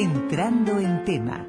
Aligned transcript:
Entrando 0.00 0.78
en 0.78 1.04
tema. 1.04 1.46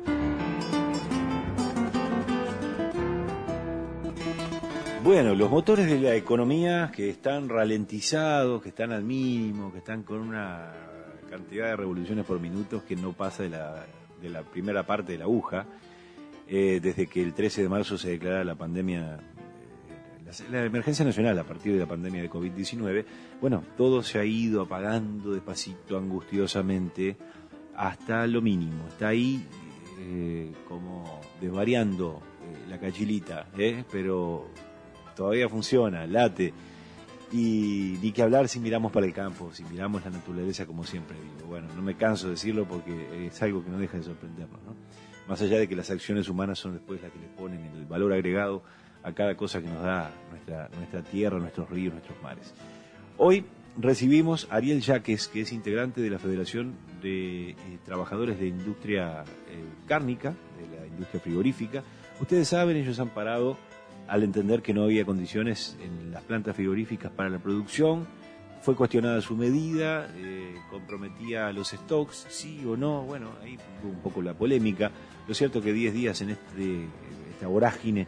Bueno, 5.06 5.34
los 5.36 5.50
motores 5.50 5.90
de 5.90 5.98
la 6.02 6.16
economía 6.16 6.92
que 6.94 7.10
están 7.10 7.48
ralentizados, 7.48 8.62
que 8.62 8.68
están 8.68 8.92
al 8.92 9.06
mínimo, 9.06 9.72
que 9.72 9.78
están 9.78 10.04
con 10.04 10.20
una 10.20 10.74
cantidad 11.30 11.68
de 11.68 11.78
revoluciones 11.78 12.26
por 12.26 12.42
minuto 12.42 12.84
que 12.86 12.98
no 12.98 13.14
pasa 13.14 13.44
de 13.44 13.52
la, 13.52 13.86
de 14.22 14.30
la 14.30 14.42
primera 14.42 14.86
parte 14.86 15.14
de 15.14 15.20
la 15.20 15.24
aguja, 15.24 15.66
eh, 16.46 16.82
desde 16.84 17.08
que 17.08 17.24
el 17.24 17.34
13 17.34 17.64
de 17.64 17.70
marzo 17.70 17.98
se 17.98 18.10
declara 18.10 18.44
la 18.44 18.56
pandemia, 18.56 19.16
eh, 19.16 20.42
la, 20.50 20.60
la, 20.60 20.66
emergencia 20.66 21.06
nacional 21.06 21.40
a 21.40 21.46
partir 21.46 21.72
de 21.72 21.80
la 21.80 21.88
pandemia 21.88 22.22
de 22.22 22.30
COVID-19, 22.30 23.06
bueno, 23.40 23.64
todo 23.78 24.04
se 24.04 24.20
ha 24.20 24.26
ido 24.26 24.64
apagando 24.64 25.32
despacito, 25.32 25.98
angustiosamente, 25.98 27.16
hasta 27.76 28.28
lo 28.28 28.42
mínimo. 28.42 28.88
Está 28.88 29.10
ahí 29.10 29.46
eh, 30.00 30.52
como 30.68 31.22
desvariando 31.40 32.22
eh, 32.44 32.70
la 32.70 32.80
cachilita, 32.80 33.48
¿eh? 33.58 33.84
pero 33.92 34.48
todavía 35.16 35.48
funciona, 35.50 36.06
late. 36.08 36.54
Y 37.32 37.98
ni 38.02 38.12
que 38.12 38.24
hablar 38.24 38.50
si 38.50 38.60
miramos 38.60 38.92
para 38.92 39.06
el 39.06 39.14
campo, 39.14 39.52
si 39.54 39.64
miramos 39.64 40.04
la 40.04 40.12
naturaleza 40.12 40.66
como 40.66 40.84
siempre 40.84 41.16
digo. 41.18 41.48
Bueno, 41.48 41.68
no 41.76 41.82
me 41.82 41.96
canso 41.96 42.26
de 42.28 42.32
decirlo 42.32 42.66
porque 42.68 43.28
es 43.28 43.42
algo 43.42 43.64
que 43.64 43.70
no 43.70 43.78
deja 43.78 43.98
de 43.98 44.04
sorprendernos, 44.04 44.62
¿no? 44.64 44.76
Más 45.30 45.42
allá 45.42 45.60
de 45.60 45.68
que 45.70 45.76
las 45.76 45.90
acciones 45.90 46.28
humanas 46.28 46.60
son 46.60 46.74
después 46.74 47.02
las 47.02 47.12
que 47.12 47.20
le 47.20 47.28
ponen 47.28 47.64
el 47.74 47.86
valor 47.86 48.12
agregado 48.12 48.64
a 49.04 49.14
cada 49.14 49.36
cosa 49.36 49.62
que 49.62 49.70
nos 49.70 49.82
da 49.82 50.12
nuestra, 50.30 50.70
nuestra 50.76 51.04
tierra, 51.04 51.40
nuestros 51.40 51.70
ríos, 51.70 51.94
nuestros 51.94 52.22
mares. 52.22 52.54
Hoy 53.18 53.46
recibimos 53.78 54.48
a 54.50 54.56
Ariel 54.56 54.82
Yaques, 54.82 55.28
que 55.28 55.42
es 55.42 55.52
integrante 55.52 56.02
de 56.02 56.10
la 56.10 56.20
Federación 56.20 56.76
de 57.02 57.52
eh, 57.52 57.56
Trabajadores 57.86 58.40
de 58.40 58.48
Industria 58.48 59.24
eh, 59.50 59.64
Cárnica, 59.88 60.36
de 60.60 60.80
la 60.80 60.88
industria 60.88 61.22
frigorífica. 61.22 61.84
Ustedes 62.20 62.50
saben, 62.50 62.78
ellos 62.78 63.00
han 63.00 63.10
parado 63.10 63.58
al 64.08 64.24
entender 64.24 64.62
que 64.62 64.74
no 64.74 64.84
había 64.84 65.06
condiciones 65.06 65.78
en 65.82 66.12
las 66.12 66.24
plantas 66.24 66.56
frigoríficas 66.56 67.12
para 67.12 67.30
la 67.30 67.40
producción. 67.40 68.08
Fue 68.62 68.76
cuestionada 68.76 69.22
su 69.22 69.36
medida, 69.36 70.08
eh, 70.18 70.54
comprometía 70.70 71.52
los 71.52 71.70
stocks, 71.70 72.28
sí 72.30 72.64
o 72.66 72.78
no. 72.78 73.04
Bueno, 73.04 73.32
ahí 73.42 73.58
fue 73.82 73.90
un 73.90 74.02
poco 74.02 74.22
la 74.22 74.34
polémica. 74.34 74.92
Lo 75.28 75.34
cierto 75.34 75.62
que 75.62 75.74
10 75.74 75.94
días 75.94 76.22
en 76.22 76.32
este, 76.32 76.86
esta 77.32 77.48
vorágine 77.48 78.06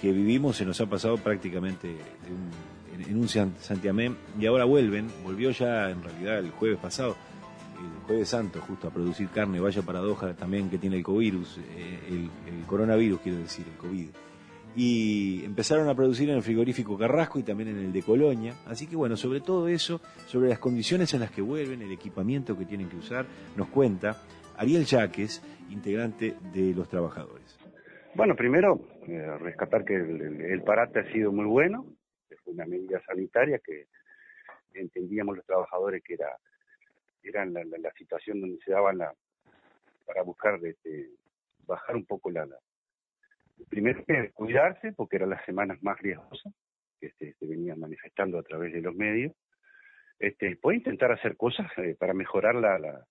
que 0.00 0.10
vivimos 0.10 0.56
se 0.56 0.64
nos 0.64 0.80
ha 0.80 0.86
pasado 0.86 1.16
prácticamente 1.18 1.88
de 1.88 1.94
un, 1.94 2.73
en, 2.94 3.16
un 3.16 3.28
santiamén 3.28 4.16
y 4.38 4.46
ahora 4.46 4.64
vuelven. 4.64 5.08
Volvió 5.22 5.50
ya 5.50 5.90
en 5.90 6.02
realidad 6.02 6.38
el 6.38 6.50
jueves 6.50 6.78
pasado 6.78 7.16
el 7.84 8.06
jueves 8.06 8.28
santo 8.28 8.60
justo 8.60 8.88
a 8.88 8.90
producir 8.90 9.28
carne, 9.28 9.60
vaya 9.60 9.82
paradoja 9.82 10.34
también 10.34 10.70
que 10.70 10.78
tiene 10.78 10.96
el 10.96 11.02
COVID, 11.02 11.34
eh, 11.34 11.98
el, 12.08 12.64
coronavirus 12.66 13.20
quiero 13.20 13.38
decir, 13.38 13.66
el 13.70 13.76
COVID. 13.76 14.08
Y 14.76 15.44
empezaron 15.44 15.88
a 15.88 15.94
producir 15.94 16.28
en 16.30 16.36
el 16.36 16.42
frigorífico 16.42 16.98
Carrasco 16.98 17.38
y 17.38 17.44
también 17.44 17.68
en 17.68 17.78
el 17.78 17.92
de 17.92 18.02
Colonia. 18.02 18.54
Así 18.66 18.88
que 18.88 18.96
bueno, 18.96 19.16
sobre 19.16 19.40
todo 19.40 19.68
eso, 19.68 20.00
sobre 20.26 20.48
las 20.48 20.58
condiciones 20.58 21.14
en 21.14 21.20
las 21.20 21.30
que 21.30 21.42
vuelven, 21.42 21.82
el 21.82 21.92
equipamiento 21.92 22.58
que 22.58 22.64
tienen 22.64 22.88
que 22.88 22.96
usar, 22.96 23.26
nos 23.56 23.68
cuenta 23.68 24.22
Ariel 24.56 24.84
Yaques, 24.84 25.42
integrante 25.70 26.34
de 26.52 26.74
los 26.74 26.88
trabajadores. 26.88 27.56
Bueno, 28.16 28.34
primero, 28.34 28.80
eh, 29.06 29.26
rescatar 29.40 29.84
que 29.84 29.94
el, 29.94 30.62
parate 30.64 31.00
ha 31.00 31.12
sido 31.12 31.32
muy 31.32 31.46
bueno, 31.46 31.84
una 32.54 32.66
medida 32.66 33.02
sanitaria 33.04 33.58
que 33.58 33.86
entendíamos 34.72 35.36
los 35.36 35.46
trabajadores 35.46 36.02
que 36.02 36.14
era 36.14 36.36
era 37.22 37.44
la, 37.46 37.64
la, 37.64 37.78
la, 37.78 37.92
situación 37.92 38.40
donde 38.40 38.58
se 38.62 38.72
daban 38.72 38.98
la, 38.98 39.14
para 40.06 40.22
buscar 40.22 40.58
este, 40.62 41.10
bajar 41.60 41.96
un 41.96 42.04
poco 42.04 42.30
la, 42.30 42.44
la 42.44 42.58
primero 43.68 44.04
cuidarse 44.34 44.92
porque 44.92 45.16
eran 45.16 45.30
las 45.30 45.44
semanas 45.44 45.82
más 45.82 45.98
riesgosas 46.00 46.52
que 47.00 47.06
este, 47.06 47.34
se 47.34 47.46
venían 47.46 47.80
manifestando 47.80 48.38
a 48.38 48.42
través 48.42 48.72
de 48.72 48.80
los 48.80 48.94
medios. 48.94 49.32
Este 50.18 50.56
puede 50.56 50.78
intentar 50.78 51.12
hacer 51.12 51.36
cosas 51.36 51.66
eh, 51.78 51.96
para 51.98 52.14
mejorar 52.14 52.54
la, 52.54 52.78
la, 52.78 53.06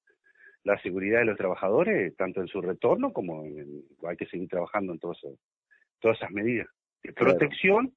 la 0.64 0.82
seguridad 0.82 1.20
de 1.20 1.26
los 1.26 1.38
trabajadores 1.38 2.16
tanto 2.16 2.42
en 2.42 2.48
su 2.48 2.62
retorno 2.62 3.12
como 3.14 3.44
en, 3.46 3.59
en 3.59 3.84
hay 4.08 4.16
que 4.16 4.28
seguir 4.28 4.48
trabajando 4.48 4.94
en 4.94 5.00
todas 5.00 5.18
todas 6.00 6.18
esas 6.18 6.32
medidas 6.32 6.68
de 7.03 7.14
protección 7.14 7.94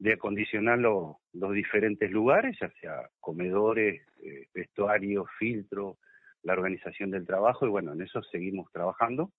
de 0.00 0.14
acondicionar 0.14 0.78
los, 0.78 1.16
los 1.34 1.52
diferentes 1.52 2.10
lugares, 2.10 2.56
ya 2.58 2.70
sea 2.80 3.08
comedores, 3.20 4.02
eh, 4.22 4.46
vestuarios, 4.52 5.26
filtros, 5.38 5.98
la 6.42 6.54
organización 6.54 7.10
del 7.10 7.26
trabajo, 7.26 7.66
y 7.66 7.68
bueno, 7.68 7.92
en 7.92 8.00
eso 8.00 8.22
seguimos 8.22 8.72
trabajando 8.72 9.30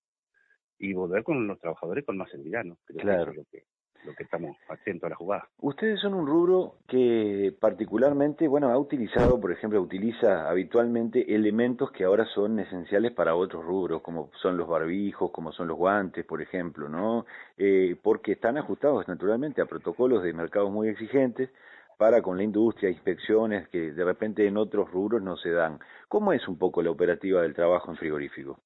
y 0.77 0.93
volver 0.93 1.23
con 1.23 1.47
los 1.47 1.59
trabajadores 1.59 2.05
con 2.05 2.15
más 2.17 2.29
seguridad, 2.29 2.63
¿no? 2.63 2.77
Creo 2.85 3.01
claro. 3.01 3.25
Que 3.25 3.31
es 3.31 3.37
lo 3.37 3.45
que, 3.51 3.63
lo 4.05 4.13
que 4.13 4.23
estamos 4.23 4.57
haciendo 4.69 5.07
a 5.07 5.09
la 5.09 5.15
jugada. 5.15 5.47
Ustedes 5.59 5.99
son 5.99 6.13
un 6.13 6.27
rubro 6.27 6.75
que 6.87 7.53
particularmente, 7.59 8.47
bueno, 8.47 8.69
ha 8.69 8.77
utilizado, 8.77 9.39
por 9.39 9.51
ejemplo, 9.51 9.81
utiliza 9.81 10.49
habitualmente 10.49 11.33
elementos 11.33 11.91
que 11.91 12.03
ahora 12.03 12.25
son 12.33 12.59
esenciales 12.59 13.11
para 13.11 13.35
otros 13.35 13.63
rubros, 13.63 14.01
como 14.01 14.31
son 14.41 14.57
los 14.57 14.67
barbijos, 14.67 15.31
como 15.31 15.51
son 15.51 15.67
los 15.67 15.77
guantes, 15.77 16.25
por 16.25 16.41
ejemplo, 16.41 16.89
¿no? 16.89 17.25
Eh, 17.57 17.95
porque 18.01 18.33
están 18.33 18.57
ajustados 18.57 19.07
naturalmente 19.07 19.61
a 19.61 19.65
protocolos 19.65 20.23
de 20.23 20.33
mercados 20.33 20.71
muy 20.71 20.89
exigentes 20.89 21.49
para 21.97 22.21
con 22.23 22.37
la 22.37 22.43
industria, 22.43 22.89
inspecciones 22.89 23.67
que 23.69 23.91
de 23.91 24.03
repente 24.03 24.47
en 24.47 24.57
otros 24.57 24.89
rubros 24.89 25.21
no 25.21 25.37
se 25.37 25.51
dan. 25.51 25.77
¿Cómo 26.07 26.33
es 26.33 26.47
un 26.47 26.57
poco 26.57 26.81
la 26.81 26.89
operativa 26.89 27.43
del 27.43 27.53
trabajo 27.53 27.91
en 27.91 27.97
frigorífico? 27.97 28.59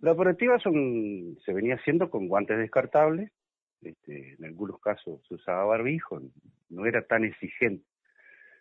La 0.00 0.12
operativa 0.12 0.58
son, 0.60 1.36
se 1.44 1.52
venía 1.52 1.74
haciendo 1.74 2.08
con 2.08 2.28
guantes 2.28 2.58
descartables, 2.58 3.30
este, 3.82 4.34
en 4.34 4.44
algunos 4.44 4.80
casos 4.80 5.20
se 5.26 5.34
usaba 5.34 5.64
barbijo, 5.64 6.20
no 6.68 6.86
era 6.86 7.02
tan 7.02 7.24
exigente. 7.24 7.84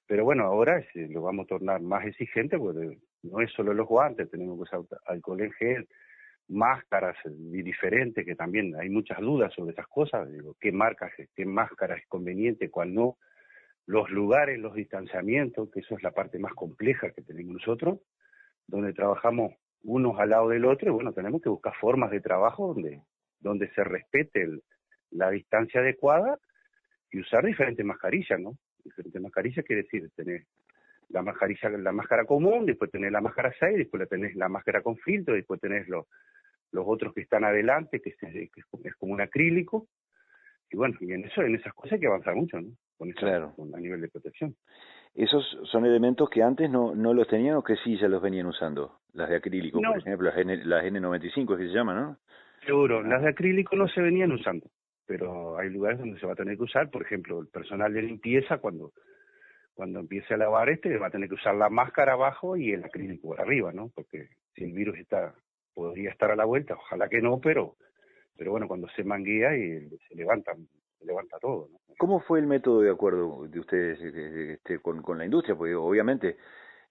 Pero 0.07 0.23
bueno, 0.23 0.43
ahora 0.43 0.83
se 0.93 1.07
lo 1.07 1.23
vamos 1.23 1.45
a 1.45 1.47
tornar 1.47 1.81
más 1.81 2.05
exigente 2.05 2.57
porque 2.57 2.99
no 3.23 3.41
es 3.41 3.51
solo 3.51 3.73
los 3.73 3.87
guantes, 3.87 4.29
tenemos 4.29 4.55
que 4.57 4.63
usar 4.63 4.81
alcohol 5.05 5.41
en 5.41 5.51
gel, 5.53 5.87
máscaras 6.47 7.17
diferentes, 7.25 8.23
que 8.23 8.35
también 8.35 8.75
hay 8.75 8.89
muchas 8.89 9.19
dudas 9.19 9.51
sobre 9.53 9.71
esas 9.71 9.87
cosas, 9.87 10.31
digo, 10.31 10.55
qué 10.59 10.71
marcas, 10.71 11.11
qué 11.35 11.45
máscara 11.45 11.95
es 11.95 12.05
conveniente, 12.07 12.69
cuál 12.69 12.93
no, 12.93 13.17
los 13.87 14.09
lugares, 14.11 14.59
los 14.59 14.75
distanciamientos, 14.75 15.71
que 15.71 15.79
eso 15.79 15.95
es 15.95 16.03
la 16.03 16.11
parte 16.11 16.37
más 16.37 16.53
compleja 16.53 17.11
que 17.11 17.23
tenemos 17.23 17.55
nosotros, 17.55 17.99
donde 18.67 18.93
trabajamos 18.93 19.53
unos 19.83 20.19
al 20.19 20.29
lado 20.29 20.49
del 20.49 20.65
otro, 20.65 20.89
y 20.89 20.93
bueno, 20.93 21.13
tenemos 21.13 21.41
que 21.41 21.49
buscar 21.49 21.73
formas 21.79 22.11
de 22.11 22.21
trabajo 22.21 22.73
donde, 22.73 23.01
donde 23.39 23.71
se 23.73 23.83
respete 23.83 24.43
el, 24.43 24.63
la 25.15 25.29
distancia 25.29 25.81
adecuada 25.81 26.37
y 27.11 27.19
usar 27.19 27.45
diferentes 27.45 27.85
mascarillas, 27.85 28.39
¿no? 28.39 28.57
Diferentes 28.83 29.21
mascarillas 29.21 29.65
quiere 29.65 29.83
decir 29.83 30.09
tener 30.15 30.43
la 31.09 31.21
mascarilla, 31.21 31.69
la 31.69 31.91
máscara 31.91 32.25
común, 32.25 32.65
después 32.65 32.91
tener 32.91 33.11
la 33.11 33.21
máscara 33.21 33.53
6, 33.59 33.77
después 33.77 34.07
tenés 34.09 34.35
la 34.35 34.49
máscara 34.49 34.81
con 34.81 34.97
filtro, 34.97 35.35
después 35.35 35.61
tenés 35.61 35.87
los, 35.87 36.07
los 36.71 36.83
otros 36.87 37.13
que 37.13 37.21
están 37.21 37.43
adelante, 37.43 38.01
que 38.01 38.09
es, 38.09 38.17
que 38.17 38.49
es 38.83 38.95
como 38.95 39.13
un 39.13 39.21
acrílico, 39.21 39.87
y 40.71 40.77
bueno, 40.77 40.95
y 40.99 41.13
en 41.13 41.25
eso, 41.25 41.43
en 41.43 41.55
esas 41.55 41.73
cosas 41.73 41.93
hay 41.93 41.99
que 41.99 42.07
avanzar 42.07 42.35
mucho, 42.35 42.59
¿no? 42.59 42.69
Con 42.97 43.09
eso, 43.09 43.19
claro. 43.19 43.53
con, 43.55 43.73
a 43.75 43.79
nivel 43.79 44.01
de 44.01 44.07
protección. 44.07 44.55
¿Esos 45.13 45.45
son 45.71 45.85
elementos 45.85 46.29
que 46.29 46.41
antes 46.41 46.69
no, 46.69 46.95
no 46.95 47.13
los 47.13 47.27
tenían 47.27 47.55
o 47.55 47.63
que 47.63 47.75
sí 47.77 47.97
ya 47.97 48.07
los 48.07 48.21
venían 48.21 48.47
usando? 48.47 48.99
Las 49.13 49.29
de 49.29 49.37
acrílico, 49.37 49.79
no. 49.79 49.91
por 49.91 49.99
ejemplo, 49.99 50.27
las, 50.27 50.37
N, 50.37 50.65
las 50.65 50.83
N95 50.83 51.57
que 51.57 51.67
se 51.67 51.73
llaman, 51.73 51.95
¿no? 51.95 52.17
Seguro, 52.65 53.03
las 53.03 53.21
de 53.21 53.29
acrílico 53.29 53.75
no 53.75 53.87
se 53.87 54.01
venían 54.01 54.31
usando 54.31 54.67
pero 55.05 55.57
hay 55.57 55.69
lugares 55.69 55.99
donde 55.99 56.19
se 56.19 56.25
va 56.25 56.33
a 56.33 56.37
tener 56.37 56.57
que 56.57 56.63
usar, 56.63 56.89
por 56.89 57.01
ejemplo, 57.01 57.39
el 57.39 57.47
personal 57.47 57.93
de 57.93 58.01
limpieza 58.01 58.57
cuando 58.57 58.93
cuando 59.73 59.99
empiece 59.99 60.33
a 60.33 60.37
lavar 60.37 60.69
este 60.69 60.97
va 60.97 61.07
a 61.07 61.11
tener 61.11 61.27
que 61.27 61.35
usar 61.35 61.53
la 61.53 61.69
máscara 61.69 62.13
abajo 62.13 62.55
y 62.55 62.71
el 62.71 62.85
acrílico 62.85 63.27
por 63.27 63.41
arriba, 63.41 63.73
¿no? 63.73 63.91
Porque 63.93 64.29
si 64.55 64.63
el 64.63 64.71
virus 64.71 64.97
está 64.97 65.35
podría 65.73 66.11
estar 66.11 66.31
a 66.31 66.35
la 66.37 66.45
vuelta, 66.45 66.75
ojalá 66.75 67.09
que 67.09 67.21
no, 67.21 67.39
pero 67.39 67.75
pero 68.37 68.51
bueno, 68.51 68.67
cuando 68.67 68.87
se 68.89 69.03
manguea 69.03 69.55
y 69.55 69.89
se 70.07 70.15
levanta 70.15 70.53
se 70.97 71.05
levanta 71.05 71.37
todo, 71.39 71.67
¿no? 71.71 71.79
¿Cómo 71.97 72.19
fue 72.21 72.39
el 72.39 72.47
método 72.47 72.81
de 72.81 72.91
acuerdo 72.91 73.47
de 73.47 73.59
ustedes 73.59 73.99
este, 74.01 74.79
con, 74.79 75.01
con 75.01 75.17
la 75.17 75.25
industria? 75.25 75.55
Porque 75.55 75.75
obviamente 75.75 76.37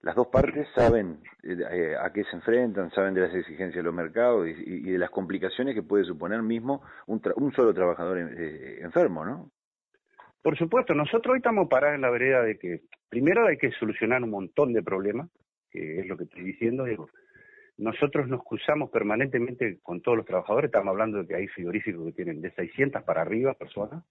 las 0.05 0.13
dos 0.13 0.27
partes 0.27 0.67
saben 0.75 1.17
eh, 1.41 1.95
a 1.99 2.13
qué 2.13 2.23
se 2.25 2.35
enfrentan, 2.35 2.91
saben 2.91 3.15
de 3.15 3.21
las 3.21 3.33
exigencias 3.33 3.77
de 3.77 3.81
los 3.81 3.93
mercados 3.93 4.47
y, 4.47 4.91
de 4.91 4.99
las 4.99 5.09
complicaciones 5.09 5.73
que 5.73 5.81
puede 5.81 6.03
suponer 6.05 6.43
mismo 6.43 6.83
un, 7.07 7.19
solo 7.55 7.73
trabajador 7.73 8.19
eh, 8.19 8.81
enfermo, 8.81 9.25
¿no? 9.25 9.49
Por 10.43 10.55
supuesto, 10.59 10.93
nosotros 10.93 11.33
hoy 11.33 11.37
estamos 11.37 11.67
parados 11.67 11.95
en 11.95 12.01
la 12.01 12.11
vereda 12.11 12.43
de 12.43 12.59
que 12.59 12.81
primero 13.09 13.47
hay 13.47 13.57
que 13.57 13.71
solucionar 13.71 14.21
un 14.23 14.29
montón 14.29 14.73
de 14.73 14.83
problemas, 14.83 15.27
que 15.71 16.01
es 16.01 16.05
lo 16.05 16.15
que 16.17 16.25
estoy 16.25 16.43
diciendo, 16.43 16.83
digo, 16.83 17.09
nosotros 17.77 18.27
nos 18.27 18.43
cruzamos 18.43 18.91
permanentemente 18.91 19.79
con 19.81 20.01
todos 20.01 20.17
los 20.17 20.27
trabajadores, 20.27 20.67
estamos 20.67 20.91
hablando 20.91 21.17
de 21.23 21.27
que 21.27 21.35
hay 21.35 21.47
frigoríficos 21.47 22.05
que 22.05 22.11
tienen 22.11 22.41
de 22.41 22.51
600 22.51 23.01
para 23.01 23.23
arriba 23.23 23.55
personas, 23.55 24.03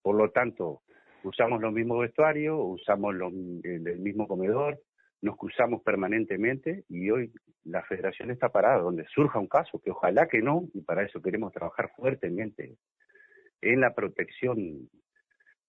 por 0.00 0.14
lo 0.16 0.30
tanto, 0.30 0.80
usamos 1.24 1.60
los 1.60 1.74
mismos 1.74 2.00
vestuarios, 2.00 2.56
usamos 2.58 3.14
los, 3.14 3.34
el 3.34 3.98
mismo 3.98 4.26
comedor, 4.26 4.80
nos 5.26 5.36
cruzamos 5.36 5.82
permanentemente 5.82 6.84
y 6.88 7.10
hoy 7.10 7.32
la 7.64 7.82
federación 7.82 8.30
está 8.30 8.48
parada 8.48 8.78
donde 8.78 9.04
surja 9.08 9.40
un 9.40 9.48
caso, 9.48 9.80
que 9.80 9.90
ojalá 9.90 10.28
que 10.28 10.40
no, 10.40 10.68
y 10.72 10.82
para 10.82 11.02
eso 11.02 11.20
queremos 11.20 11.52
trabajar 11.52 11.90
fuertemente 11.96 12.76
en 13.60 13.80
la 13.80 13.92
protección 13.92 14.88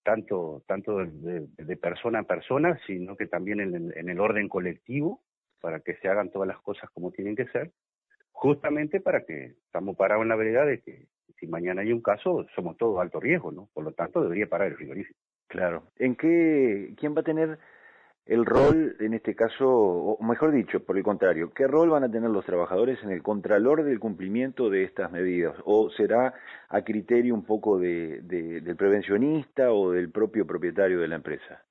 tanto, 0.03 0.63
tanto 0.67 0.99
de, 1.05 1.77
persona 1.77 2.19
a 2.19 2.23
persona, 2.23 2.79
sino 2.85 3.17
que 3.17 3.25
también 3.25 3.59
en, 3.59 3.91
en, 3.93 4.09
el 4.09 4.19
orden 4.19 4.47
colectivo, 4.47 5.21
para 5.59 5.79
que 5.79 5.95
se 5.95 6.07
hagan 6.07 6.29
todas 6.29 6.47
las 6.47 6.61
cosas 6.61 6.89
como 6.91 7.11
tienen 7.11 7.35
que 7.35 7.47
ser, 7.47 7.71
justamente 8.31 9.01
para 9.01 9.25
que 9.25 9.55
estamos 9.65 9.97
parados 9.97 10.21
en 10.21 10.29
la 10.29 10.35
vereda 10.35 10.65
de 10.65 10.81
que 10.81 11.07
si 11.39 11.47
mañana 11.47 11.81
hay 11.81 11.91
un 11.91 12.01
caso, 12.01 12.45
somos 12.55 12.77
todos 12.77 13.01
alto 13.01 13.19
riesgo, 13.19 13.51
¿no? 13.51 13.69
Por 13.73 13.83
lo 13.83 13.91
tanto, 13.91 14.21
debería 14.21 14.47
parar 14.47 14.67
el 14.67 14.75
frigorífico. 14.75 15.19
Claro. 15.47 15.83
¿En 15.97 16.15
qué, 16.15 16.93
quién 16.97 17.15
va 17.15 17.21
a 17.21 17.25
tener 17.25 17.57
el 18.27 18.45
rol, 18.45 18.95
en 18.99 19.13
este 19.13 19.35
caso, 19.35 19.69
o 19.69 20.23
mejor 20.23 20.51
dicho, 20.51 20.83
por 20.83 20.97
el 20.97 21.03
contrario, 21.03 21.53
qué 21.53 21.65
rol 21.65 21.89
van 21.89 22.03
a 22.03 22.11
tener 22.11 22.29
los 22.29 22.45
trabajadores 22.45 23.01
en 23.03 23.11
el 23.11 23.23
contralor 23.23 23.83
del 23.83 23.99
cumplimiento 23.99 24.69
de 24.69 24.83
estas 24.83 25.11
medidas? 25.11 25.55
¿O 25.63 25.89
será 25.91 26.33
a 26.67 26.81
criterio 26.81 27.33
un 27.33 27.45
poco 27.45 27.79
de, 27.79 28.21
del 28.21 28.75
prevencionista 28.75 29.71
o 29.71 29.91
del 29.91 30.11
propio 30.11 30.45
propietario 30.45 30.99
de 30.99 31.07
la 31.07 31.15
empresa? 31.15 31.63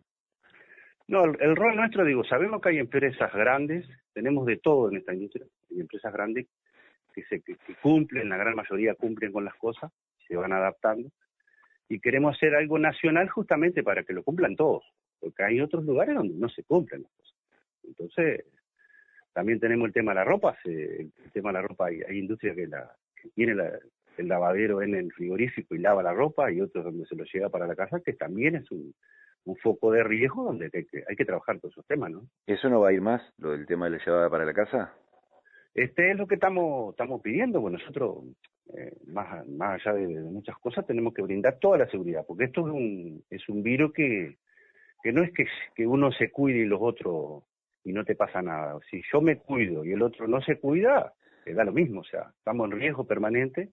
No, 1.09 1.25
el, 1.25 1.57
rol 1.57 1.77
nuestro, 1.77 2.05
digo, 2.05 2.25
sabemos 2.25 2.63
que 2.63 2.71
hay 2.71 2.79
empresas 2.79 3.33
grandes, 3.35 3.87
tenemos 4.15 4.47
de 4.47 4.57
todo 4.57 4.91
en 4.91 4.97
esta 4.97 5.13
industria, 5.13 5.47
hay 5.71 5.81
empresas 5.81 6.13
grandes 6.13 6.47
que, 7.15 7.23
se, 7.25 7.43
que, 7.43 7.57
cumplen, 7.83 8.29
la 8.31 8.39
gran 8.39 8.57
mayoría 8.57 8.95
cumplen 8.95 9.31
con 9.31 9.45
las 9.45 9.55
cosas, 9.57 9.93
se 10.27 10.35
van 10.37 10.53
adaptando, 10.53 11.11
y 11.89 12.01
queremos 12.01 12.35
hacer 12.35 12.55
algo 12.55 12.79
nacional 12.79 13.29
justamente 13.29 13.83
para 13.83 14.03
que 14.05 14.15
lo 14.15 14.25
cumplan 14.25 14.57
todos 14.57 14.83
porque 15.21 15.45
hay 15.45 15.61
otros 15.61 15.85
lugares 15.85 16.15
donde 16.15 16.35
no 16.35 16.49
se 16.49 16.63
cumplen 16.65 17.03
las 17.03 17.13
cosas. 17.13 17.35
Entonces, 17.85 18.45
también 19.33 19.61
tenemos 19.61 19.87
el 19.87 19.93
tema 19.93 20.13
de 20.13 20.17
la 20.17 20.25
ropa, 20.25 20.57
el 20.65 21.13
tema 21.33 21.51
de 21.51 21.55
la 21.55 21.63
ropa, 21.63 21.87
hay, 21.87 22.01
hay 22.03 22.19
industria 22.19 22.55
que, 22.55 22.67
la, 22.67 22.91
tiene 23.35 23.55
el 24.17 24.29
lavadero 24.29 24.83
en 24.83 24.95
el 24.95 25.13
frigorífico 25.13 25.75
y 25.75 25.79
lava 25.79 26.03
la 26.03 26.15
ropa, 26.15 26.51
y 26.51 26.61
otros 26.61 26.85
donde 26.85 27.07
se 27.07 27.17
lo 27.17 27.25
lleva 27.25 27.51
para 27.51 27.67
la 27.67 27.77
casa, 27.77 28.01
que 28.01 28.15
también 28.15 28.57
es 28.57 28.71
un, 28.71 28.95
un 29.47 29.57
foco 29.57 29.93
de 29.93 30.03
riesgo 30.03 30.45
donde 30.45 30.71
hay 30.73 30.85
que, 30.85 31.05
hay 31.09 31.17
que 31.17 31.25
trabajar 31.25 31.59
todos 31.61 31.75
esos 31.75 31.87
temas, 31.87 32.11
¿no? 32.11 32.29
¿Eso 32.47 32.69
no 32.69 32.81
va 32.81 32.89
a 32.89 32.93
ir 32.93 33.01
más, 33.01 33.23
lo 33.39 33.53
del 33.53 33.67
tema 33.67 33.87
de 33.87 33.99
la 33.99 34.05
llevada 34.05 34.29
para 34.29 34.45
la 34.45 34.53
casa? 34.53 34.93
Este 35.75 36.11
es 36.11 36.17
lo 36.17 36.27
que 36.27 36.35
estamos, 36.35 36.91
estamos 36.91 37.21
pidiendo, 37.21 37.61
pues 37.61 37.75
nosotros, 37.75 38.25
eh, 38.75 38.97
más, 39.07 39.47
más 39.47 39.81
allá 39.81 39.99
de, 39.99 40.07
muchas 40.07 40.57
cosas, 40.59 40.87
tenemos 40.87 41.15
que 41.15 41.23
brindar 41.23 41.59
toda 41.59 41.79
la 41.79 41.89
seguridad, 41.89 42.25
porque 42.27 42.45
esto 42.45 42.67
es 42.67 42.73
un, 42.73 43.23
es 43.31 43.49
un 43.49 43.63
virus 43.63 43.93
que, 43.93 44.39
que 45.07 45.13
no 45.13 45.23
es 45.23 45.31
que, 45.31 45.47
que 45.77 45.87
uno 45.87 46.11
se 46.11 46.33
cuide 46.33 46.59
y 46.59 46.65
los 46.65 46.81
otros 46.83 47.45
y 47.85 47.93
no 47.93 48.05
te 48.05 48.17
pasa 48.17 48.43
nada. 48.43 48.77
Si 48.91 49.03
yo 49.13 49.21
me 49.21 49.39
cuido 49.39 49.85
y 49.85 49.93
el 49.93 50.03
otro 50.03 50.27
no 50.27 50.41
se 50.41 50.59
cuida, 50.59 51.13
te 51.45 51.55
da 51.55 51.63
lo 51.63 51.71
mismo, 51.71 52.01
o 52.01 52.05
sea, 52.05 52.33
estamos 52.37 52.69
en 52.69 52.81
riesgo 52.81 53.07
permanente 53.07 53.71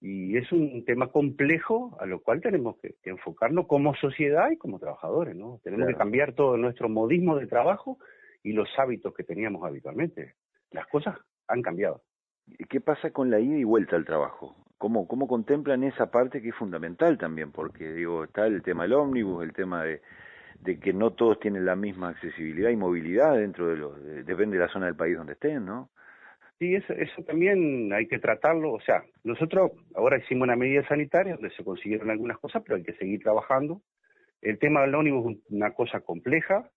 y 0.00 0.38
es 0.38 0.50
un 0.50 0.86
tema 0.86 1.08
complejo 1.08 1.98
a 2.00 2.06
lo 2.06 2.22
cual 2.22 2.40
tenemos 2.40 2.78
que, 2.78 2.94
enfocarnos 3.04 3.66
como 3.66 3.94
sociedad 3.96 4.50
y 4.50 4.56
como 4.56 4.78
trabajadores, 4.78 5.36
¿no? 5.36 5.60
Tenemos 5.62 5.86
que 5.86 5.96
cambiar 5.96 6.32
todo 6.32 6.56
nuestro 6.56 6.88
modismo 6.88 7.36
de 7.36 7.46
trabajo 7.46 7.98
y 8.42 8.54
los 8.54 8.70
hábitos 8.78 9.12
que 9.12 9.24
teníamos 9.24 9.62
habitualmente. 9.64 10.32
Las 10.70 10.86
cosas 10.86 11.18
han 11.46 11.60
cambiado. 11.60 12.00
¿Y 12.46 12.64
qué 12.64 12.80
pasa 12.80 13.10
con 13.10 13.30
la 13.30 13.38
ida 13.38 13.58
y 13.58 13.64
vuelta 13.64 13.96
al 13.96 14.06
trabajo? 14.06 14.56
¿Cómo, 14.78 15.06
¿Cómo 15.06 15.28
contemplan 15.28 15.84
esa 15.84 16.10
parte 16.10 16.40
que 16.40 16.48
es 16.48 16.54
fundamental 16.54 17.18
también? 17.18 17.52
Porque, 17.52 17.92
digo, 17.92 18.24
está 18.24 18.46
el 18.46 18.62
tema 18.62 18.84
del 18.84 18.94
ómnibus, 18.94 19.44
el 19.44 19.52
tema 19.52 19.84
de, 19.84 20.00
de 20.60 20.78
que 20.78 20.92
no 20.92 21.12
todos 21.12 21.38
tienen 21.40 21.64
la 21.64 21.76
misma 21.76 22.10
accesibilidad 22.10 22.70
y 22.70 22.76
movilidad 22.76 23.36
dentro 23.36 23.68
de 23.68 23.76
los, 23.76 24.04
depende 24.26 24.56
de 24.58 24.64
la 24.64 24.72
zona 24.72 24.86
del 24.86 24.96
país 24.96 25.16
donde 25.16 25.34
estén, 25.34 25.64
¿no? 25.64 25.90
Sí, 26.58 26.74
eso, 26.74 26.92
eso 26.92 27.22
también 27.22 27.92
hay 27.92 28.08
que 28.08 28.18
tratarlo, 28.18 28.72
o 28.72 28.80
sea, 28.80 29.04
nosotros 29.22 29.70
ahora 29.94 30.18
hicimos 30.18 30.46
una 30.46 30.56
medida 30.56 30.86
sanitaria 30.88 31.34
donde 31.34 31.54
se 31.54 31.62
consiguieron 31.62 32.10
algunas 32.10 32.38
cosas, 32.38 32.62
pero 32.64 32.76
hay 32.76 32.82
que 32.82 32.94
seguir 32.94 33.20
trabajando. 33.20 33.80
El 34.42 34.58
tema 34.58 34.80
del 34.80 34.94
ónibus 34.96 35.36
es 35.36 35.50
una 35.50 35.72
cosa 35.72 36.00
compleja, 36.00 36.68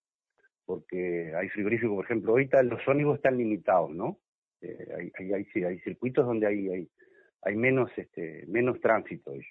porque 0.64 1.32
hay 1.36 1.48
frigoríficos, 1.48 1.96
por 1.96 2.04
ejemplo, 2.04 2.30
ahorita 2.32 2.62
los 2.62 2.86
ónibus 2.86 3.16
están 3.16 3.36
limitados, 3.36 3.90
¿no? 3.90 4.18
Eh, 4.60 4.86
hay, 4.96 5.12
hay, 5.18 5.32
hay, 5.32 5.64
hay, 5.64 5.78
circuitos 5.80 6.24
donde 6.24 6.46
hay, 6.46 6.68
hay, 6.68 6.88
hay 7.42 7.56
menos, 7.56 7.90
este, 7.96 8.44
menos 8.46 8.80
tránsito 8.80 9.32
ellos. 9.32 9.46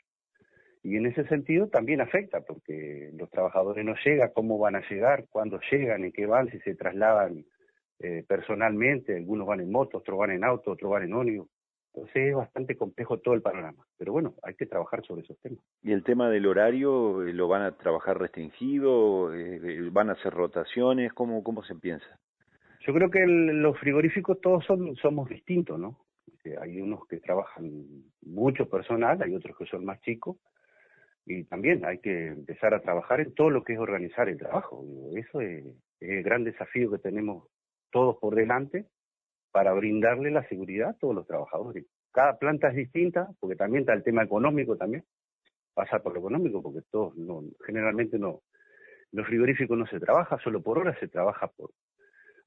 Y 0.84 0.98
en 0.98 1.06
ese 1.06 1.26
sentido 1.28 1.68
también 1.68 2.02
afecta, 2.02 2.42
porque 2.42 3.12
los 3.14 3.30
trabajadores 3.30 3.86
no 3.86 3.94
llegan, 4.04 4.32
cómo 4.34 4.58
van 4.58 4.76
a 4.76 4.90
llegar, 4.90 5.26
cuándo 5.30 5.60
llegan, 5.72 6.04
en 6.04 6.12
qué 6.12 6.26
van, 6.26 6.50
si 6.50 6.60
se 6.60 6.76
trasladan 6.76 7.46
eh, 8.00 8.24
personalmente, 8.28 9.16
algunos 9.16 9.46
van 9.46 9.60
en 9.60 9.72
moto, 9.72 10.00
otros 10.00 10.18
van 10.18 10.32
en 10.32 10.44
auto, 10.44 10.72
otros 10.72 10.92
van 10.92 11.04
en 11.04 11.14
ónibus. 11.14 11.48
Entonces 11.94 12.30
es 12.30 12.36
bastante 12.36 12.76
complejo 12.76 13.20
todo 13.20 13.36
el 13.36 13.42
panorama. 13.42 13.86
Pero 13.98 14.14
bueno, 14.14 14.34
hay 14.44 14.56
que 14.56 14.66
trabajar 14.66 15.06
sobre 15.06 15.22
esos 15.22 15.38
temas. 15.40 15.60
¿Y 15.84 15.92
el 15.92 16.04
tema 16.04 16.30
del 16.30 16.48
horario, 16.48 17.24
eh, 17.24 17.34
lo 17.34 17.48
van 17.48 17.62
a 17.64 17.78
trabajar 17.78 18.18
restringido? 18.18 19.36
Eh, 19.36 19.90
¿Van 19.92 20.10
a 20.10 20.14
hacer 20.14 20.34
rotaciones? 20.34 21.14
¿Cómo, 21.14 21.44
cómo 21.44 21.64
se 21.64 21.76
piensa? 21.76 22.08
Yo 22.88 22.94
creo 22.94 23.12
que 23.12 23.24
los 23.28 23.78
frigoríficos 23.78 24.42
todos 24.42 24.66
son, 24.66 24.96
somos 24.96 25.30
distintos, 25.30 25.80
¿no? 25.80 26.00
Hay 26.60 26.82
unos 26.82 27.06
que 27.08 27.18
trabajan 27.18 27.86
mucho 28.24 28.68
personal, 28.68 29.22
hay 29.22 29.36
otros 29.36 29.56
que 29.56 29.66
son 29.66 29.86
más 29.86 30.02
chicos, 30.02 30.38
y 31.40 31.44
también 31.46 31.86
hay 31.86 32.00
que 32.00 32.28
empezar 32.28 32.74
a 32.74 32.82
trabajar 32.82 33.22
en 33.22 33.34
todo 33.34 33.50
lo 33.50 33.64
que 33.64 33.74
es 33.74 33.80
organizar 33.80 34.28
el 34.28 34.38
trabajo. 34.38 34.84
Eso 35.16 35.42
es, 35.42 35.66
el 36.00 36.24
gran 36.24 36.44
desafío 36.44 36.92
que 36.92 36.98
tenemos 36.98 37.48
todos 37.92 38.18
por 38.18 38.36
delante 38.36 38.88
para 39.52 39.74
brindarle 39.74 40.32
la 40.32 40.48
seguridad 40.48 40.90
a 40.90 40.94
todos 40.94 41.16
los 41.16 41.28
trabajadores. 41.28 41.86
Cada 42.12 42.38
planta 42.38 42.70
es 42.70 42.76
distinta, 42.76 43.30
porque 43.40 43.56
también 43.56 43.82
está 43.82 43.94
el 43.94 44.04
tema 44.04 44.24
económico 44.24 44.76
también, 44.78 45.04
pasa 45.74 46.00
por 46.00 46.14
lo 46.14 46.20
económico, 46.20 46.62
porque 46.62 46.82
todos 46.90 47.16
no, 47.16 47.44
generalmente 47.66 48.18
no, 48.18 48.42
los 49.12 49.28
frigoríficos 49.28 49.78
no 49.78 49.86
se 49.88 50.00
trabaja 50.00 50.38
solo 50.40 50.62
por 50.62 50.80
horas, 50.80 50.98
se 51.00 51.08
trabaja 51.08 51.48
por 51.48 51.72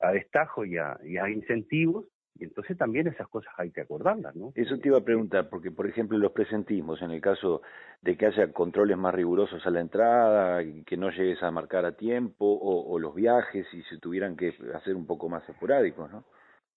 a 0.01 0.13
destajo 0.13 0.65
y 0.67 0.77
a 0.77 1.31
incentivos, 1.31 2.07
y 2.37 2.45
entonces 2.45 2.77
también 2.77 3.07
esas 3.07 3.29
cosas 3.29 3.53
hay 3.57 3.71
que 3.71 3.83
acordarlas, 3.83 4.35
¿no? 4.35 4.53
Eso 4.57 4.79
te 4.79 4.89
iba 4.89 4.99
a 4.99 5.05
preguntar, 5.05 5.49
porque 5.49 5.71
por 5.71 5.87
ejemplo 5.87 6.19
los 6.19 6.33
presentismos, 6.33 7.01
en 7.01 7.13
el 7.13 7.21
caso 7.21 7.63
de 8.03 8.17
que 8.17 8.27
haya 8.27 8.53
controles 8.53 8.97
más 8.97 9.15
rigurosos 9.15 9.65
a 9.65 9.71
la 9.71 9.81
entrada, 9.81 10.63
que 10.85 10.97
no 10.97 11.11
llegues 11.11 11.43
a 11.43 11.53
marcar 11.53 11.85
a 11.85 11.97
tiempo, 11.97 12.59
o, 12.61 12.99
los 12.99 13.15
viajes, 13.15 13.67
y 13.73 13.83
se 13.83 13.99
tuvieran 13.99 14.37
que 14.37 14.53
hacer 14.75 14.97
un 14.97 15.07
poco 15.07 15.29
más 15.29 15.49
esporádicos, 15.49 16.11
¿no? 16.11 16.25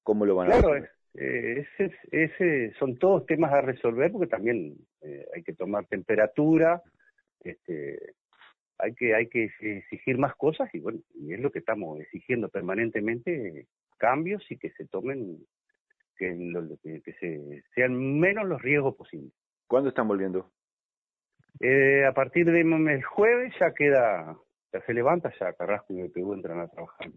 ¿Cómo 0.03 0.25
lo 0.25 0.35
van 0.35 0.51
a 0.51 0.55
hacer? 0.55 0.91
Eh, 1.15 1.65
ese, 1.79 1.95
ese 2.11 2.73
son 2.77 2.97
todos 2.99 3.25
temas 3.25 3.51
a 3.51 3.61
resolver, 3.61 4.11
porque 4.11 4.27
también 4.27 4.75
eh, 5.01 5.25
hay 5.35 5.41
que 5.41 5.53
tomar 5.53 5.87
temperatura, 5.87 6.83
este, 7.41 8.13
hay 8.77 8.93
que 8.93 9.15
hay 9.15 9.27
que 9.27 9.49
exigir 9.59 10.17
más 10.19 10.35
cosas 10.35 10.69
y 10.73 10.79
bueno 10.79 10.99
y 11.15 11.33
es 11.33 11.39
lo 11.39 11.51
que 11.51 11.59
estamos 11.59 11.99
exigiendo 11.99 12.49
permanentemente 12.49 13.67
cambios 13.97 14.43
y 14.49 14.57
que 14.57 14.71
se 14.71 14.85
tomen, 14.87 15.37
que, 16.17 17.01
que, 17.03 17.13
se, 17.13 17.63
sean 17.75 18.19
menos 18.19 18.47
los 18.47 18.61
riesgos 18.61 18.95
posibles. 18.95 19.33
¿Cuándo 19.67 19.89
están 19.89 20.07
volviendo? 20.07 20.51
Eh, 21.59 22.05
a 22.05 22.13
partir 22.13 22.45
del 22.45 23.03
jueves 23.03 23.53
ya 23.59 23.73
queda, 23.73 24.37
ya 24.71 24.81
se 24.81 24.93
levanta, 24.93 25.33
ya 25.39 25.53
Carrasco 25.53 25.93
y 25.93 26.03
BPU 26.03 26.33
entran 26.33 26.59
a 26.59 26.67
trabajar 26.67 27.09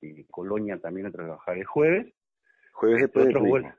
y 0.00 0.24
Colonia 0.24 0.78
también 0.78 1.06
entra 1.06 1.24
a 1.24 1.26
trabajar 1.26 1.58
el 1.58 1.64
jueves. 1.64 2.14
¿Jueves 2.72 3.02
después 3.02 3.26
del 3.26 3.72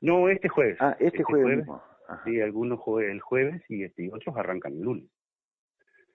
No, 0.00 0.28
este 0.28 0.48
jueves. 0.48 0.76
Ah, 0.80 0.92
este, 0.98 1.06
este 1.06 1.22
jueves. 1.22 1.66
Sí, 2.24 2.40
algunos 2.40 2.80
jueves, 2.80 3.12
el 3.12 3.20
jueves 3.20 3.62
y, 3.68 3.84
este, 3.84 4.04
y 4.04 4.08
otros 4.08 4.36
arrancan 4.36 4.72
el 4.74 4.82
lunes. 4.82 5.10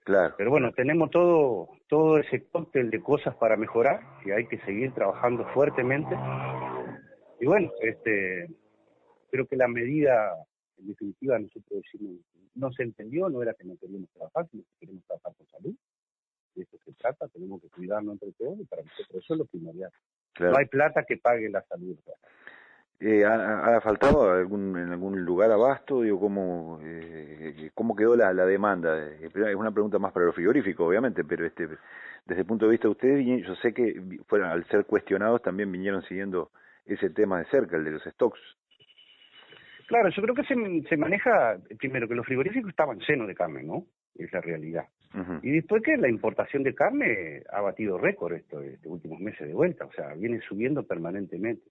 Claro. 0.04 0.34
Pero 0.36 0.50
bueno, 0.50 0.72
tenemos 0.72 1.10
todo, 1.10 1.68
todo 1.88 2.18
ese 2.18 2.44
cóctel 2.46 2.90
de 2.90 3.00
cosas 3.00 3.36
para 3.36 3.56
mejorar 3.56 4.00
y 4.24 4.32
hay 4.32 4.46
que 4.46 4.58
seguir 4.60 4.92
trabajando 4.94 5.46
fuertemente. 5.54 6.16
Y 7.40 7.46
bueno, 7.46 7.70
este, 7.80 8.48
creo 9.30 9.46
que 9.46 9.56
la 9.56 9.68
medida, 9.68 10.32
en 10.78 10.88
definitiva, 10.88 11.38
nosotros 11.38 11.82
decimos, 11.82 12.20
no 12.54 12.72
se 12.72 12.82
entendió, 12.82 13.28
no 13.28 13.42
era 13.42 13.54
que 13.54 13.64
no 13.64 13.76
queríamos 13.76 14.10
trabajar, 14.10 14.46
sino 14.50 14.62
que 14.64 14.80
queremos 14.80 15.04
trabajar 15.04 15.32
por 15.34 15.46
salud. 15.48 15.74
De 16.54 16.62
eso 16.62 16.76
se 16.84 16.92
trata, 16.94 17.28
tenemos 17.28 17.62
que 17.62 17.68
cuidarnos 17.70 18.14
entre 18.14 18.32
todos 18.32 18.58
y 18.60 18.64
para 18.64 18.82
nosotros 18.82 19.24
eso 19.24 19.34
es 19.34 19.38
lo 19.38 19.46
primordial. 19.46 19.90
No 20.40 20.56
hay 20.56 20.66
plata 20.66 21.04
que 21.04 21.16
pague 21.16 21.48
la 21.48 21.62
salud. 21.62 21.96
Eh, 23.04 23.24
¿ha, 23.24 23.80
faltado 23.80 24.30
algún, 24.30 24.78
en 24.78 24.90
algún 24.90 25.24
lugar 25.24 25.50
abasto? 25.50 26.02
Digo, 26.02 26.20
¿cómo, 26.20 26.78
eh, 26.84 27.70
¿Cómo 27.74 27.96
quedó 27.96 28.14
la, 28.14 28.32
la 28.32 28.46
demanda? 28.46 28.96
Es 29.20 29.34
una 29.56 29.72
pregunta 29.72 29.98
más 29.98 30.12
para 30.12 30.26
los 30.26 30.34
frigoríficos, 30.36 30.86
obviamente, 30.86 31.24
pero 31.24 31.44
este, 31.44 31.66
desde 32.26 32.42
el 32.42 32.46
punto 32.46 32.66
de 32.66 32.70
vista 32.70 32.86
de 32.86 32.92
ustedes, 32.92 33.44
yo 33.44 33.56
sé 33.56 33.74
que 33.74 34.00
fueron, 34.28 34.50
al 34.50 34.64
ser 34.66 34.84
cuestionados 34.84 35.42
también 35.42 35.72
vinieron 35.72 36.02
siguiendo 36.02 36.52
ese 36.86 37.10
tema 37.10 37.40
de 37.40 37.46
cerca, 37.46 37.76
el 37.76 37.82
de 37.82 37.90
los 37.90 38.04
stocks. 38.04 38.38
Claro, 39.88 40.08
yo 40.10 40.22
creo 40.22 40.34
que 40.36 40.44
se, 40.44 40.54
se 40.88 40.96
maneja, 40.96 41.58
primero, 41.80 42.06
que 42.06 42.14
los 42.14 42.24
frigoríficos 42.24 42.70
estaban 42.70 43.00
llenos 43.00 43.26
de 43.26 43.34
carne, 43.34 43.64
¿no? 43.64 43.84
Es 44.14 44.32
la 44.32 44.40
realidad. 44.40 44.86
Y 45.42 45.50
después 45.50 45.82
que 45.82 45.96
la 45.96 46.08
importación 46.08 46.62
de 46.62 46.74
carne 46.74 47.42
ha 47.50 47.60
batido 47.60 47.98
récord 47.98 48.32
estos, 48.32 48.64
estos 48.64 48.92
últimos 48.92 49.20
meses 49.20 49.46
de 49.46 49.52
vuelta, 49.52 49.84
o 49.84 49.92
sea, 49.92 50.14
viene 50.14 50.40
subiendo 50.40 50.84
permanentemente. 50.84 51.68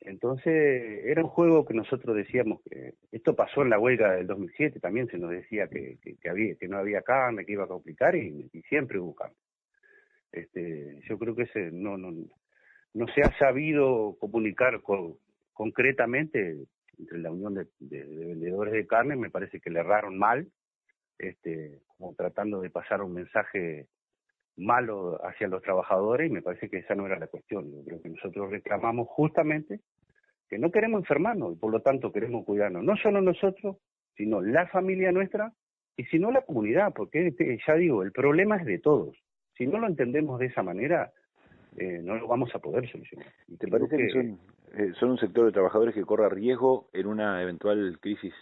Entonces, 0.00 1.04
era 1.04 1.22
un 1.22 1.28
juego 1.28 1.64
que 1.64 1.74
nosotros 1.74 2.16
decíamos 2.16 2.60
que 2.62 2.94
esto 3.10 3.34
pasó 3.34 3.62
en 3.62 3.70
la 3.70 3.78
huelga 3.78 4.12
del 4.12 4.26
2007, 4.26 4.80
también 4.80 5.08
se 5.08 5.18
nos 5.18 5.30
decía 5.30 5.68
que, 5.68 5.98
que, 6.00 6.28
había, 6.28 6.54
que 6.54 6.68
no 6.68 6.78
había 6.78 7.02
carne, 7.02 7.44
que 7.44 7.52
iba 7.52 7.64
a 7.64 7.68
complicar 7.68 8.14
y, 8.14 8.48
siempre 8.68 8.98
hubo 8.98 9.14
carne. 9.14 9.36
Este, 10.30 11.00
yo 11.08 11.18
creo 11.18 11.34
que 11.34 11.44
ese 11.44 11.70
no, 11.72 11.96
no, 11.96 12.12
no 12.94 13.06
se 13.08 13.22
ha 13.22 13.36
sabido 13.38 14.16
comunicar 14.20 14.80
concretamente 15.52 16.58
entre 16.98 17.18
la 17.18 17.30
unión 17.30 17.54
de, 17.54 17.66
vendedores 17.80 18.72
de 18.72 18.86
carne, 18.86 19.16
me 19.16 19.30
parece 19.30 19.60
que 19.60 19.70
le 19.70 19.80
erraron 19.80 20.18
mal, 20.18 20.48
este, 21.18 21.80
como 21.86 22.14
tratando 22.14 22.60
de 22.60 22.70
pasar 22.70 23.02
un 23.02 23.14
mensaje 23.14 23.86
malo 24.58 25.20
hacia 25.24 25.48
los 25.48 25.62
trabajadores 25.62 26.28
y 26.28 26.32
me 26.32 26.42
parece 26.42 26.68
que 26.68 26.78
esa 26.78 26.94
no 26.94 27.06
era 27.06 27.18
la 27.18 27.28
cuestión. 27.28 27.70
Yo 27.70 27.84
creo 27.84 28.02
que 28.02 28.10
nosotros 28.10 28.50
reclamamos 28.50 29.08
justamente 29.08 29.80
que 30.48 30.58
no 30.58 30.70
queremos 30.70 31.00
enfermarnos 31.00 31.52
y 31.52 31.56
por 31.56 31.70
lo 31.72 31.80
tanto 31.80 32.12
queremos 32.12 32.44
cuidarnos, 32.44 32.82
no 32.82 32.96
solo 32.96 33.20
nosotros, 33.20 33.76
sino 34.16 34.40
la 34.40 34.66
familia 34.66 35.12
nuestra 35.12 35.52
y 35.96 36.04
si 36.04 36.18
no 36.18 36.30
la 36.30 36.42
comunidad, 36.42 36.92
porque 36.94 37.28
este, 37.28 37.58
ya 37.66 37.74
digo, 37.74 38.02
el 38.02 38.12
problema 38.12 38.56
es 38.56 38.64
de 38.64 38.78
todos. 38.78 39.16
Si 39.56 39.66
no 39.66 39.78
lo 39.78 39.86
entendemos 39.86 40.38
de 40.38 40.46
esa 40.46 40.62
manera, 40.62 41.12
eh, 41.76 42.00
no 42.02 42.16
lo 42.16 42.26
vamos 42.26 42.54
a 42.54 42.58
poder 42.60 42.88
solucionar. 42.90 43.32
¿Y 43.48 43.56
te 43.56 43.68
parece 43.68 43.96
que, 43.96 44.10
son, 44.10 44.38
eh, 44.74 44.92
son 44.98 45.10
un 45.10 45.18
sector 45.18 45.46
de 45.46 45.52
trabajadores 45.52 45.94
que 45.94 46.04
corre 46.04 46.28
riesgo 46.28 46.88
en 46.92 47.06
una 47.06 47.42
eventual 47.42 47.98
crisis, 48.00 48.32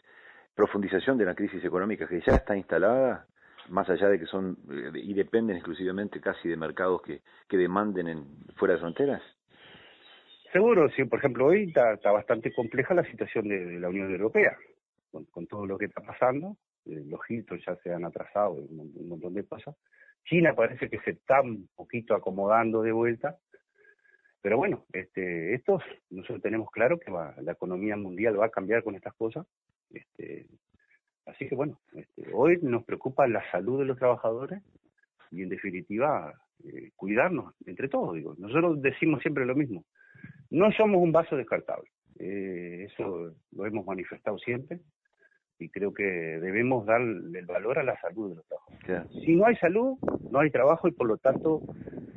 profundización 0.55 1.19
de 1.19 1.25
la 1.25 1.35
crisis 1.35 1.65
económica 1.65 2.07
que 2.07 2.21
ya 2.21 2.37
está 2.37 2.57
instalada, 2.57 3.27
más 3.69 3.89
allá 3.89 4.09
de 4.09 4.19
que 4.19 4.27
son 4.27 4.59
eh, 4.71 4.91
y 4.95 5.15
dependen 5.15 5.57
exclusivamente 5.57 6.21
casi 6.21 6.49
de 6.49 6.57
mercados 6.57 7.03
que, 7.03 7.23
que 7.49 7.57
demanden 7.57 8.09
en, 8.09 8.27
fuera 8.57 8.75
de 8.75 8.81
fronteras? 8.81 9.23
Seguro, 10.53 10.89
sí, 10.91 11.05
por 11.05 11.19
ejemplo, 11.19 11.47
hoy 11.47 11.65
está, 11.65 12.11
bastante 12.11 12.53
compleja 12.53 12.95
la 12.95 13.05
situación 13.05 13.49
de, 13.49 13.79
la 13.79 13.89
Unión 13.89 14.11
Europea, 14.11 14.57
con, 15.11 15.47
todo 15.47 15.67
lo 15.67 15.77
que 15.77 15.87
está 15.87 16.01
pasando, 16.01 16.57
los 16.85 17.21
hitos 17.29 17.61
ya 17.67 17.77
se 17.77 17.93
han 17.93 18.05
atrasado, 18.05 18.53
un, 18.53 18.93
un 18.95 19.09
montón 19.09 19.35
de 19.35 19.45
cosas, 19.45 19.75
China 20.25 20.55
parece 20.55 20.89
que 20.89 20.99
se 21.01 21.11
está 21.11 21.41
un 21.41 21.69
poquito 21.75 22.15
acomodando 22.15 22.83
de 22.83 22.93
vuelta, 22.93 23.37
pero 24.41 24.57
bueno, 24.57 24.85
este, 24.93 25.55
estos 25.55 25.83
nosotros 26.11 26.41
tenemos 26.43 26.71
claro 26.71 26.99
que 26.99 27.11
la 27.11 27.53
economía 27.53 27.97
mundial 27.97 28.41
va 28.41 28.47
a 28.47 28.51
cambiar 28.51 28.83
con 28.83 28.95
estas 28.95 29.15
cosas, 29.15 29.47
este, 29.91 30.47
así 31.27 31.49
que 31.49 31.55
bueno, 31.55 31.79
este, 31.95 32.29
hoy 32.33 32.59
nos 32.63 32.85
preocupa 32.85 33.27
la 33.27 33.49
salud 33.51 33.79
de 33.79 33.85
los 33.85 33.99
trabajadores 33.99 34.63
y 35.31 35.43
en 35.43 35.49
definitiva 35.49 36.33
eh, 36.65 36.91
cuidarnos 36.97 37.55
entre 37.67 37.89
todos. 37.89 38.15
Digo, 38.15 38.35
nosotros 38.39 38.81
decimos 38.81 39.21
siempre 39.23 39.45
lo 39.45 39.55
mismo, 39.55 39.85
no 40.51 40.73
somos 40.73 41.03
un 41.03 41.13
vaso 41.13 41.37
descartable, 41.37 41.91
eh, 42.19 42.89
eso 42.91 43.35
lo 43.53 43.67
hemos 43.67 43.85
manifestado 43.87 44.39
siempre 44.39 44.81
y 45.59 45.69
creo 45.71 45.93
que 45.93 46.05
debemos 46.05 46.87
dar 46.87 47.01
el 47.01 47.47
valor 47.47 47.79
a 47.79 47.83
la 47.83 47.99
salud 48.01 48.31
de 48.31 48.37
los 48.37 48.47
trabajadores. 48.47 49.25
Si 49.25 49.35
no 49.35 49.47
hay 49.47 49.57
salud, 49.57 49.97
no 50.31 50.41
hay 50.41 50.51
trabajo 50.51 50.87
y 50.89 50.93
por 50.93 51.07
lo 51.07 51.17
tanto 51.17 51.63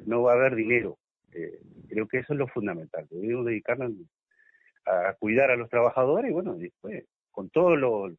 no 0.05 0.23
va 0.23 0.33
a 0.33 0.35
haber 0.35 0.55
dinero. 0.55 0.97
Eh, 1.33 1.59
creo 1.87 2.07
que 2.07 2.19
eso 2.19 2.33
es 2.33 2.39
lo 2.39 2.47
fundamental. 2.47 3.07
Debemos 3.09 3.45
dedicarnos 3.45 3.93
a 4.85 5.13
cuidar 5.19 5.51
a 5.51 5.55
los 5.55 5.69
trabajadores 5.69 6.31
y 6.31 6.33
bueno, 6.33 6.55
después 6.55 7.05
con 7.31 7.49
todo 7.49 7.75
lo 7.75 8.11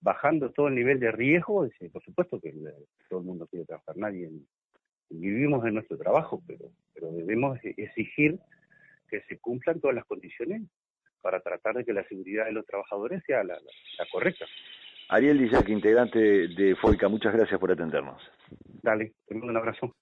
bajando 0.00 0.50
todo 0.50 0.68
el 0.68 0.74
nivel 0.74 0.98
de 0.98 1.12
riesgo, 1.12 1.68
por 1.92 2.02
supuesto 2.02 2.40
que 2.40 2.52
todo 3.08 3.20
el 3.20 3.26
mundo 3.26 3.46
quiere 3.46 3.66
trabajar, 3.66 3.96
nadie 3.96 4.30
vivimos 5.10 5.62
de 5.64 5.72
nuestro 5.72 5.98
trabajo, 5.98 6.42
pero 6.46 6.70
pero 7.00 7.12
debemos 7.12 7.58
exigir 7.62 8.38
que 9.08 9.22
se 9.22 9.38
cumplan 9.38 9.80
todas 9.80 9.94
las 9.94 10.04
condiciones 10.04 10.62
para 11.22 11.40
tratar 11.40 11.74
de 11.74 11.84
que 11.84 11.92
la 11.92 12.04
seguridad 12.04 12.46
de 12.46 12.52
los 12.52 12.66
trabajadores 12.66 13.22
sea 13.26 13.42
la, 13.42 13.58
correcta. 14.10 14.46
Ariel 15.08 15.38
Dillac, 15.38 15.68
integrante 15.68 16.18
de 16.18 16.76
FOICA, 16.76 17.08
muchas 17.08 17.34
gracias 17.34 17.58
por 17.58 17.72
atendernos. 17.72 18.22
Dale, 18.82 19.12
te 19.26 19.34
mando 19.34 19.50
un 19.50 19.56
abrazo. 19.56 19.94